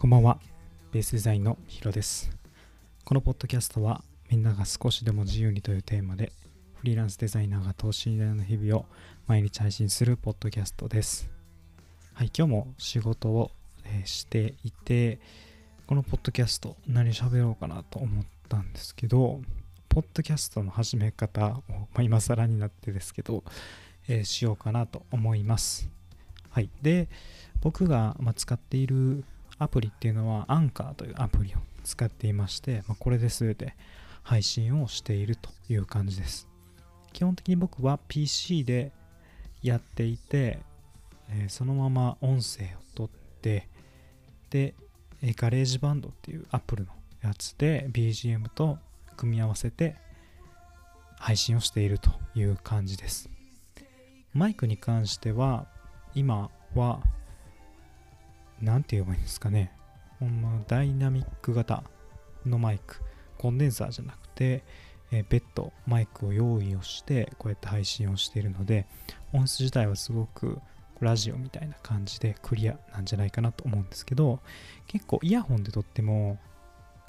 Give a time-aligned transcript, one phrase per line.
[0.00, 0.38] こんばんは。
[0.92, 2.30] ベースデザインのヒロです。
[3.04, 6.30] このポッドキャストは、みんなが少しでも自由にというテーマで、
[6.76, 8.86] フリーランスデザイナーが等身大の日々を
[9.26, 11.28] 毎日配信するポッドキャストです。
[12.14, 13.50] はい、今日も仕事を、
[13.86, 15.18] えしていて、
[15.88, 19.40] このポッドキャスト何喋ろうかなと思ったんですけど、
[19.88, 23.42] ポッドキャストの始め方を、まあ、今更になってですけど、
[24.06, 25.90] えーしようかなと思います。
[26.50, 26.70] はい。
[26.82, 27.08] で、
[27.60, 29.24] 僕がま使っている
[29.58, 33.74] アプリっていうのはアンカーというアプリを使っていまして、まあ、これで全て
[34.22, 36.48] 配信をしているという感じです。
[37.12, 38.92] 基本的に僕は PC で
[39.62, 40.58] やっていて、
[41.30, 43.68] えーそのまま音声を取って、
[44.50, 44.74] で、
[45.22, 48.78] えー GarageBand っていうアップルのやつで BGM と
[49.16, 49.96] 組み合わせて
[51.18, 53.28] 配信をしているという感じです。
[54.32, 55.66] マイクに関しては
[56.14, 57.00] 今は
[58.60, 59.72] 何て言えばいいんですかね。
[60.18, 61.82] ほんまダイナミック型
[62.44, 63.00] のマイク。
[63.38, 64.64] コンデンサーじゃなくて、
[65.12, 68.86] えー別途マイクを用意をしてこうやって配信をしているので
[69.32, 70.58] 音質自体はすごく
[71.00, 74.40] ラジオみたいな感じでクリアなんじゃないかなと思うんですけど
[74.86, 76.38] 結構イヤホンで撮っても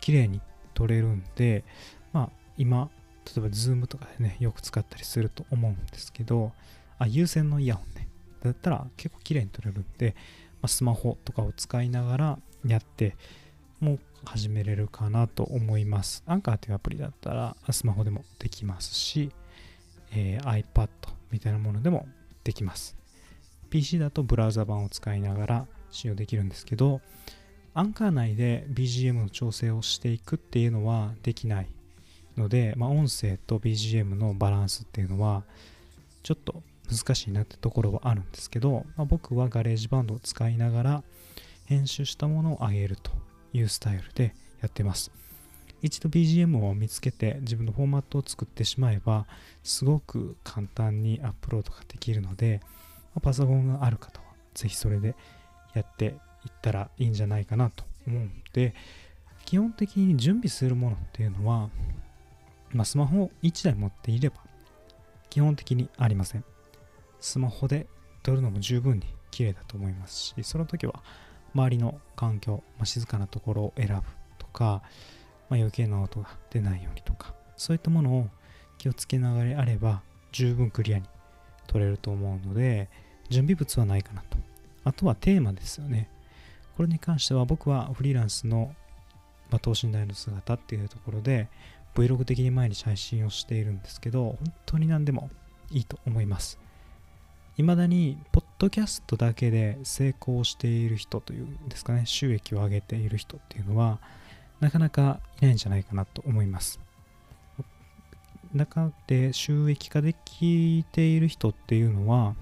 [0.00, 0.40] 綺麗に
[0.72, 1.62] 撮れるんで
[2.12, 2.90] まあ今
[3.26, 6.52] 例えば Zoom とかでねよく使ったりすると思うんですけど
[6.98, 8.08] あ有線のイヤホンね。
[8.42, 10.14] だったら結構綺麗に撮れるんで、
[10.64, 13.16] ま、スマホとかを使いながらやって
[13.80, 16.24] も始めれるかなと思います。
[16.26, 19.30] アンカーというアプリだったらスマホでもできますし、
[20.12, 20.88] えー iPad
[21.30, 22.08] みたいなものでも
[22.44, 22.96] できます。
[23.68, 27.02] PC だとブラウザ版を使いながら使用できるんですけど、
[27.74, 31.68] アンカー内で BGM の調整をしていくっていうのはできない
[32.38, 35.44] ので、まあ、音声と BGM のバランスっていうのは
[36.22, 41.02] ちょっと難しいなってところはあるんですけど、まあ、僕は GarageBand を使いながら
[41.66, 43.10] 編集したものを上げると
[43.52, 45.10] いうスタイルでやってます。
[45.82, 49.26] 一度 BGM を見つけて自分のフォーマットを作ってしまえば
[49.62, 52.70] すごく簡単にアップロードができるので、ま
[53.16, 55.14] あパソコンがある方はぜひそれで
[55.74, 56.08] やってい
[56.48, 58.74] ったらいいんじゃないかなと思うので
[59.44, 61.68] 基本的に準備するものっていうのは、
[62.72, 64.36] まあ、スマホを1台持っていれば
[65.28, 66.44] 基本的にありません。
[67.24, 67.86] スマホで
[68.22, 71.02] 撮るのも十分に綺麗だと思いますし、その時は
[71.54, 74.02] 周りの環境、まあ、静かなところを選ぶ
[74.38, 74.82] とか、
[75.48, 78.28] まあ、余計な音が出ないようにとか、そういったものを
[78.76, 80.02] 気をつけながらあれば
[80.32, 81.06] 十分クリアに
[81.66, 82.90] 撮れると思うので、
[83.30, 84.36] 準備物はないかなと。
[84.84, 86.10] あとはテーマですよね。
[86.76, 88.74] これに関しては僕はフリーランスの、
[89.48, 91.48] まあ、等身大の姿っていうところで
[91.94, 95.30] Vlog 的に毎日配信をしているんですけど、本当に何でも
[95.70, 96.62] いいと思います。
[97.56, 104.00] 未だに、ポッドキャストだけで成功している人というんですかね、収益を上げている人っていうのは、
[104.58, 106.80] なかなかいないんじゃないかなと思います。
[108.52, 112.34] 中で収益化できている人っていうのは、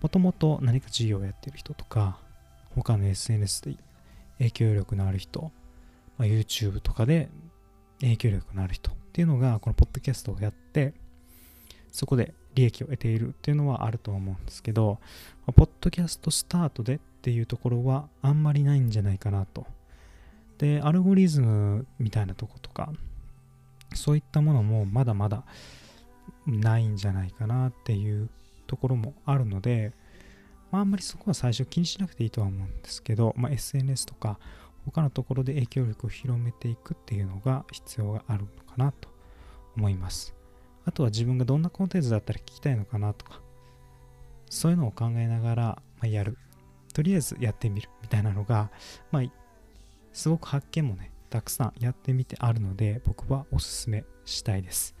[0.00, 2.18] もともと何か事業をやっている人とか、
[2.74, 3.76] 他の SNS で
[4.38, 5.52] 影響力のある人、
[6.18, 7.28] まあ YouTube とかで
[8.00, 10.92] 影響力のある人っていうのが、このポッドキャストをやって、
[11.92, 14.98] そこで利益を得ているっていうのはあると思うんですけど、
[15.54, 19.66] ポッドキャストスタートでっていうところはあんまりないんじゃないかなと。
[20.58, 22.92] で、アルゴリズムみたいなとことか、
[23.94, 25.44] そういったものもまだまだ
[26.46, 28.28] ないんじゃないかなっていう
[28.66, 29.92] ところもあるので、
[30.70, 34.38] まあ、あんまりそこは最初気にしなくていいとは思うんですけど、まあ、SNS とか
[34.86, 39.08] 他のところで影響力を広めていくっていうのが必要があるのかなと
[39.76, 40.34] 思います。
[40.84, 43.40] あとは自分がどんなコンテンツだったら聞きたいのかなとか、
[44.50, 46.36] そういうのを考えながら、まあ、やる。
[46.92, 48.70] とりあえずやってみるみたいなのが、
[49.10, 49.22] まあ、
[50.12, 54.94] すごく発見もね、たくさんやってみてあるので、僕はおすすめしたいです。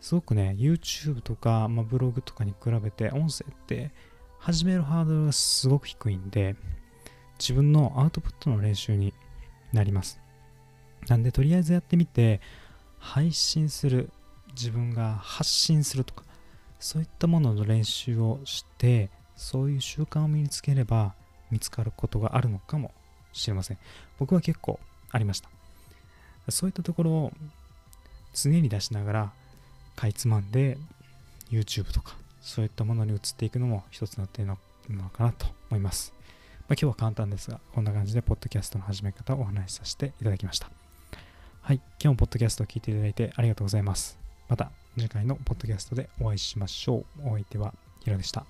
[0.00, 3.92] すごくね、YouTube とか、まあ、ブログとかに比べて、音声って
[4.38, 6.56] 始めるハードルがすごく低いんで、
[7.38, 9.14] 自分のアウトプットの練習に
[9.72, 10.20] なります。
[11.08, 12.40] なんで、とりあえずやってみて、
[12.98, 14.10] 配信する、
[14.56, 16.24] 自分が発信するとか、
[16.80, 21.14] そういったものの練習をして、そういう習慣を身につければ
[21.50, 22.92] 見つかることがあるのかも
[23.32, 23.78] しれません。
[24.18, 24.80] 僕は結構
[25.10, 25.50] ありました。
[26.48, 27.32] そういったところを
[28.34, 29.32] 常に出しながら、
[29.94, 30.78] かいつまんで
[31.50, 34.56] YouTube とかそういったものに移っていくのも一つの手な
[34.88, 36.12] のかなと思います。
[36.68, 40.70] まあ、今日は簡単ですが、こんな感じでポッドキャストの始め方をお話しさせていただきました。
[41.60, 44.25] はい、今日もポッドキャストを聞いていただいてありがとうございます。
[44.48, 47.28] また次回のポッドキャストでお会いしましょう。
[47.28, 48.44] お相手はヒロでした。